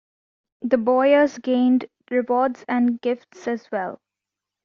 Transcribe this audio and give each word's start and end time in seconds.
The 0.63 0.79
boyars 0.79 1.37
gained 1.37 1.85
rewards 2.09 2.65
and 2.67 2.99
gifts 3.01 3.47
as 3.47 3.69
well. 3.71 4.01